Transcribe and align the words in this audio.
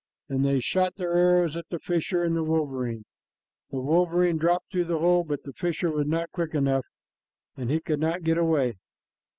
and 0.27 0.43
they 0.43 0.59
shot 0.59 0.95
their 0.95 1.13
arrows 1.13 1.55
at 1.55 1.63
the 1.69 1.77
fisher 1.77 2.23
and 2.23 2.35
the 2.35 2.43
wolverine. 2.43 3.05
The 3.69 3.79
wolverine 3.79 4.37
dropped 4.37 4.71
through 4.71 4.85
the 4.85 4.97
hole, 4.97 5.23
but 5.23 5.43
the 5.43 5.53
fisher 5.53 5.91
was 5.91 6.07
not 6.07 6.31
quick 6.31 6.55
enough, 6.55 6.87
and 7.55 7.69
he 7.69 7.79
could 7.81 7.99
not 7.99 8.23
get 8.23 8.39
away. 8.39 8.77